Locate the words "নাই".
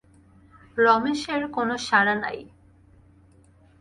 2.15-2.39